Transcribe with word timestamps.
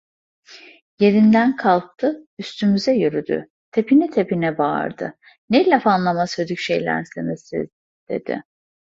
Yerinden 0.99 1.55
kalktı, 1.55 2.27
üstümüze 2.39 2.91
yürüdü, 2.93 3.49
tepine 3.71 4.09
tepine 4.09 4.57
bağırdı: 4.57 5.17
"Ne 5.49 5.65
laf 5.69 5.87
anlamaz 5.87 6.37
hödük 6.37 6.59
şeylersiniz 6.59 7.41
siz!" 7.45 7.67
dedi. 8.09 8.43